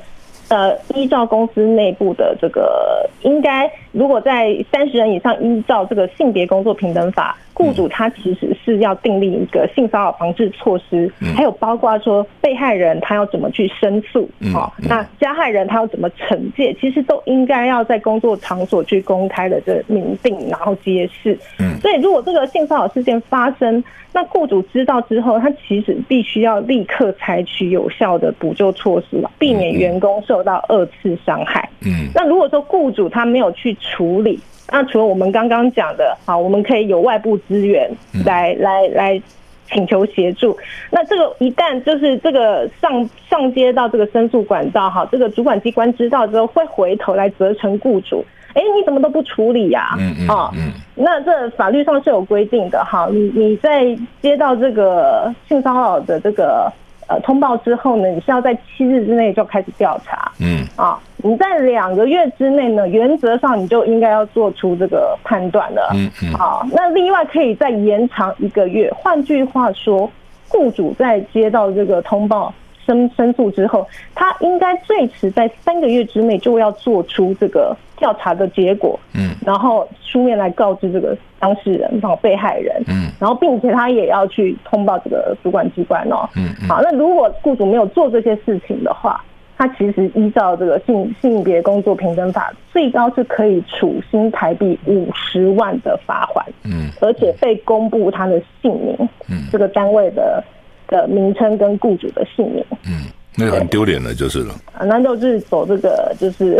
[0.49, 3.67] 呃，依照公司内部的这个，应该
[3.97, 7.37] 如果在三十人以上，依照这个性别工作平等法。
[7.55, 21.39] 雇主他其实是要订立一个性骚扰防治措施，还有包括说被害人他要怎么去申诉，好，那加害人他要怎么惩戒，其实都应该要在工作场所去公开的这明定，然后揭示。
[21.81, 23.83] 所以如果这个性骚扰事件发生，
[24.13, 31.67] 那雇主知道之后，他其实必须要立刻采取有效的补救措施，避免员工受到二次伤害。
[31.87, 34.39] 嗯，那如果说雇主他没有去处理。
[34.71, 37.89] 那除了我们刚刚讲的，好，我们可以有外部资源
[38.25, 39.23] 来来来
[39.71, 40.57] 请求协助。
[40.91, 49.95] 那这个一旦就是这个上上接到这个申诉管道，哈，这个主管机关知道之后，会回头来责成雇主，哎，你怎么都不处理呀？
[49.99, 50.53] 嗯嗯，啊，
[50.97, 56.73] 那这法律上是有规定的，哈，你你在接到这个性骚扰的这个。
[57.09, 60.33] 呃，通报之后呢，你是要在七日之内就开始调查。
[60.41, 65.93] 嗯，啊，你在两个月之内呢，原则上你就应该要做出这个判断了。
[65.95, 68.93] 嗯嗯，好，那另外可以再延长一个月。
[68.97, 70.11] 换句话说，
[70.49, 72.53] 雇主在接到这个通报。
[72.87, 89.23] 申申诉之后，他应该最迟在三个月之内就要做出这个调查的结果，嗯，然后书面来告知这个当事人，然后被害人，嗯，然后并且他也要去通报这个主管机关哦，嗯，好，那如果雇主没有做这些事情的话，
[89.59, 98.97] 他其实依照这个性性别工作平等法，最高是可以处新台币五十万的罚款，嗯，而且被公布他的姓名，
[99.29, 100.43] 嗯，这个单位的。
[100.89, 104.55] 的名称跟雇主的姓名，嗯，那个很丢脸的，就是了。
[104.73, 106.59] 啊，那就是走这个，就是，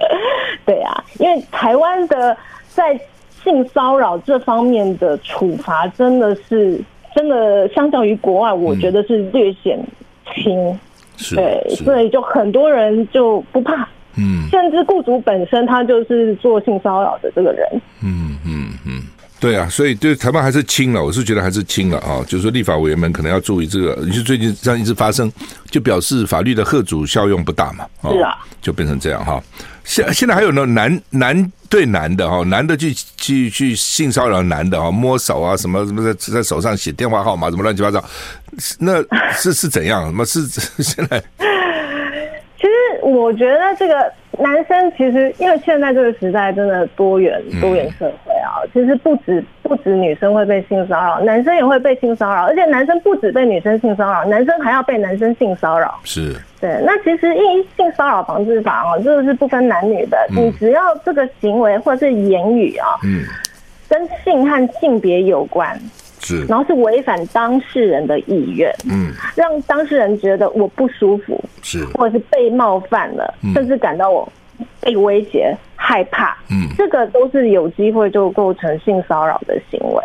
[0.66, 2.36] 对啊，因为台湾的
[2.68, 2.98] 在
[3.42, 6.80] 性骚扰这方面的处罚，真的是
[7.14, 9.78] 真的相较于国外，我觉得是略显
[10.34, 10.78] 轻。
[11.16, 17.66] 是，对，所以就很多人就不怕，嗯，甚至雇主本身他就是做性骚扰的这个人，
[18.02, 18.99] 嗯嗯嗯。
[19.40, 22.22] 对啊，所以对台湾还是轻了，我是觉得还是轻了啊。
[22.28, 25.32] 就是说，立法委员们可能要注意这个，你是最近这样一直发生，
[25.70, 27.86] 就表示法律的贺主效用不大嘛。
[28.02, 29.42] 是啊，就变成这样哈。
[29.82, 38.04] 现现在还有那种男男对男的哈，男的去去去性骚扰男的哈，摸手啊什么什么在在手上写电话号码什么乱七八糟，
[38.78, 40.04] 那是是怎样？
[40.04, 40.46] 什么是
[40.84, 41.18] 现在？
[42.58, 43.94] 其实我觉得这个。
[44.40, 56.00] 男生其实，因为现在这个时代真的多元多元社会啊，其实不止不止女生会被性骚扰，男生也会被性骚扰，而且男生不止被女生性骚扰，男生还要被男生性骚扰。
[56.04, 56.80] 是，对。
[56.84, 63.22] 那其实因性骚扰防治法哦，这个是不分男女的，你只要这个行为或者是言语啊，嗯，
[63.88, 65.78] 跟性和性别有关。
[66.30, 74.26] 是，然后是违反当事人的意愿，嗯，让当事人觉得我不舒服，是，或者是被冒犯了，嗯，甚至感到我
[74.80, 80.02] 被威胁、害怕，嗯，这个都是有机会就构成性骚扰的行为，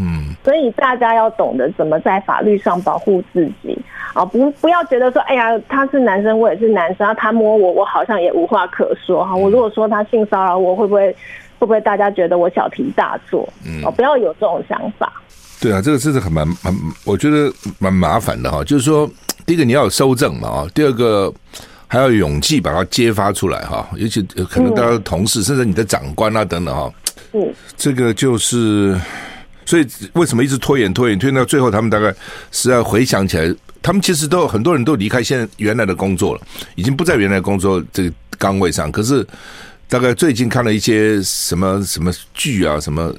[0.00, 3.78] 嗯，所以大家要懂得怎么在法律上保护自己。
[4.14, 9.24] 啊，不不要觉得说，哎呀，他是男生，我也是男生，他摸我，我好像也无话可说。
[9.24, 11.12] 哈，我如果说他性骚扰我，会不会
[11.58, 13.46] 会不会大家觉得我小题大做？
[13.64, 15.12] 嗯，哦，不要有这种想法。
[15.60, 18.62] 对啊，这个真是很蛮蛮，我觉得蛮麻烦的哈。
[18.62, 19.10] 就是说，
[19.44, 21.32] 第一个你要有收证嘛啊，第二个
[21.86, 23.88] 还要有勇气把它揭发出来哈。
[23.96, 26.92] 尤其可能大家的同事，甚至你的长官啊等等哈。
[27.32, 28.96] 嗯，这个就是，
[29.64, 32.14] 所以为什么一直拖延拖延拖延到最后，他们大概
[32.52, 36.40] 是要回想起来，他们其实都很多人都离开现在原来的工作了，
[36.76, 39.26] 已经不在原来的工作这个岗位上，可是。
[39.88, 43.12] 大概最近看了一些什么什么剧啊，什么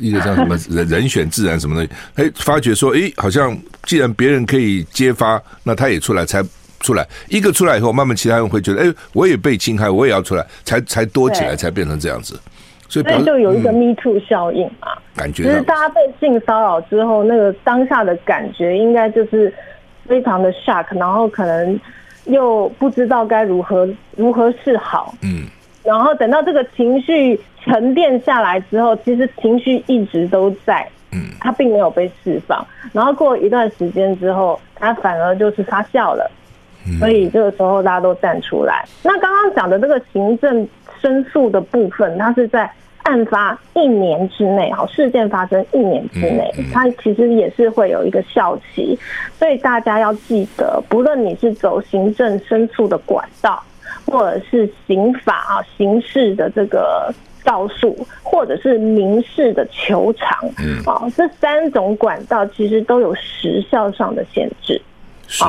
[0.00, 6.42] 一个叫什么 人人选自然什么的，哎，发觉说，哎，好像既然别人可以揭发，那他也出来才
[6.80, 12.38] 出来，一个出来以后，慢慢其他人会觉得，哎，我也被侵害，我也要出来，才才多起来，才变成这样子。
[12.88, 19.52] 所以，所以就有一个 Me Too 效应嘛，感觉就是大家被性骚扰之后，那个当下的感觉应该就是。
[20.06, 21.80] 非常的 shock，然后可能
[22.26, 25.14] 又不知道该如何如何是好。
[25.22, 25.46] 嗯，
[25.84, 30.86] 然后等到这个情绪沉淀下来之后，其实情绪一直都在。
[31.12, 32.66] 嗯，它并没有被释放。
[32.92, 36.28] 然后过一段时间之后，它反而就是发酵了。
[36.98, 38.84] 所以这个时候大家都站出来。
[39.02, 40.68] 那刚刚讲的这个行政
[41.00, 42.70] 申诉的部分，它是在
[43.04, 48.98] 案发一年之内，好，事件发生一年之内，它其实也是会有一个效期。
[49.38, 53.62] 所以大家要记得，不论你是走行政申诉的管道，
[54.06, 57.12] 或者是刑法啊、刑事的这个
[57.44, 64.80] 告诉，或者是民事的求偿，嗯啊，这三种管道其实都有时效上的限制。
[65.26, 65.44] 是。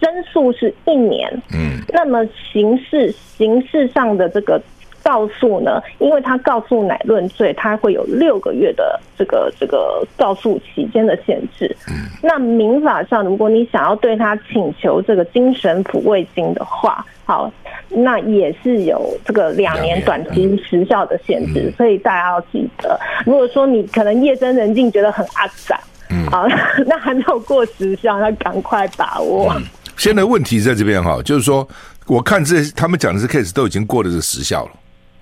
[0.00, 2.22] 申诉是一年，嗯，那么
[2.52, 4.60] 刑事刑事上的这个
[5.04, 11.76] 告诉呢，因为他告诉乃论罪，他会有六个月的这个这个告诉期间的限制。
[11.86, 17.52] 嗯，那民法上，如果你想要对他请求这个精神抚慰金的话，好，
[17.90, 21.72] 那也是有这个两年短期时效的限制。
[21.76, 25.78] 所以大家要记得，如果说你可能夜深人静觉得很阿杂，
[26.10, 26.46] 嗯，好，
[26.86, 29.52] 那还没有过时效，那赶快把握。
[29.54, 29.62] 嗯
[29.96, 31.66] 现在问题在这边哈，就是说，
[32.08, 34.72] 我看这他们讲的这 case 都已经过了这个时效了，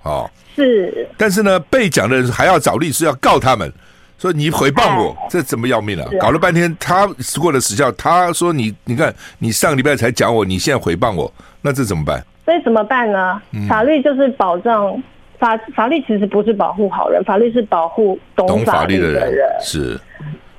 [0.03, 1.07] 哦，是。
[1.17, 3.71] 但是呢，被讲的人还要找律师要告他们，
[4.17, 6.07] 说你诽谤我，这怎么要命啊？
[6.19, 7.07] 搞了半天，他
[7.41, 11.31] 过了时效，他说你，你看你上礼拜才讲我，你现在诽谤我，
[11.61, 12.23] 那这怎么办？
[12.45, 13.41] 所以怎么办呢？
[13.67, 15.01] 法律就是保障
[15.39, 19.31] 法，法律其实不是保护好人，法律是保护懂法律的人。
[19.61, 19.99] 是。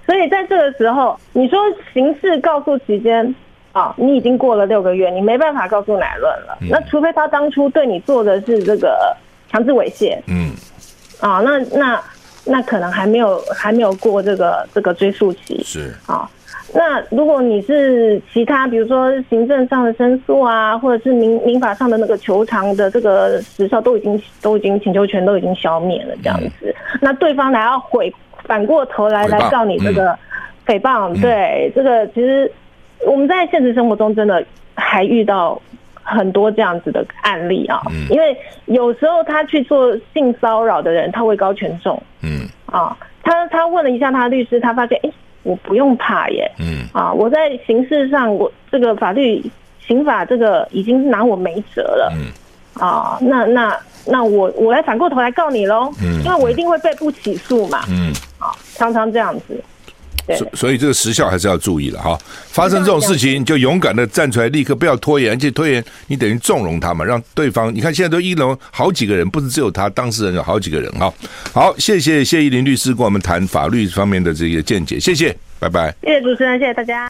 [0.07, 1.59] 所以在这个时候，你说
[1.93, 3.35] 刑事告诉期间。
[3.73, 6.57] 啊、哦，你已经过了六个月，你没办法告诉乃论了。
[6.61, 9.17] 嗯、那除非他当初对你做的是这个
[9.55, 10.51] 强制猥亵，嗯，
[11.21, 12.03] 啊、哦，那那
[12.45, 16.29] 那可能还没有还没有过这个这个追诉期，是啊、哦。
[16.75, 30.19] 那如果你是其他，比如说行政上的申诉啊，或者是民民法上的那个求偿的这个时效都已经都已经请求权都已经消灭了，这样子，嗯、那对方还要回反过头来来告你这个
[30.67, 32.51] 诽谤，嗯、对、嗯、这个其实。
[33.07, 34.43] 我们在现实生活中真的
[34.75, 35.61] 还遇到
[36.05, 37.81] 很多这样子的案例啊，
[38.11, 38.37] 因为
[38.67, 45.11] 有时候他去做性骚扰的人，他位高权重，嗯，啊，他他问了一下他律师，他发现，哎，
[45.43, 49.43] 我不用怕耶，嗯，啊，我在刑事上，我这个法律
[49.81, 52.31] 刑法这个已经拿我没辙了，嗯，
[52.81, 53.77] 啊，那那
[54.07, 59.59] 那我我来反过头来告你喽，嗯，因为我一定会被不起诉嘛，嗯，啊，常常这样子。
[60.39, 62.19] 所所以这个时效还是要注意了哈，
[62.49, 71.13] 发生这种事情就勇敢的站出来，立刻不要拖延，而且拖延你等于纵容他们，让对方你看现在都一楼好几个人，不是只有他当事人有好几个人哈。
[71.53, 75.95] 好，谢谢谢依林律师跟我们谈法律方面的这个见解，谢谢，拜拜。
[76.03, 77.03] 谢谢主持人，谢谢大家。